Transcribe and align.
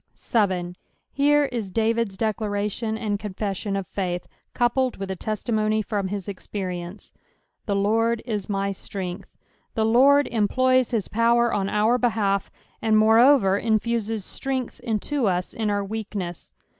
1. 0.31 0.75
Here 1.13 1.45
is 1.51 1.71
DsTid'e 1.71 2.17
declaration 2.17 2.95
«nd 2.95 3.19
confewion 3.19 3.77
of 3.77 3.85
faith, 3.85 4.25
M>upled 4.55 4.97
with 4.97 5.11
a 5.11 5.15
testi' 5.15 5.53
monf 5.53 5.85
from 5.85 6.07
hie 6.07 6.19
experience. 6.27 7.11
"7'Ae 7.67 7.83
Lurd 7.83 8.23
u 8.25 8.33
tny 8.33 8.71
ftrtngth.'^ 8.71 9.25
The 9.75 9.85
Ijord 9.85 10.25
employs 10.29 10.89
his 10.89 11.07
power 11.07 11.53
on 11.53 11.69
our 11.69 11.99
behalf, 11.99 12.49
and 12.81 12.95
moreoTer, 12.97 13.61
infuses 13.61 14.25
strength 14.25 14.79
into 14.79 15.27
us 15.27 15.53
in 15.53 15.69
our 15.69 15.85
weakness. 15.85 16.51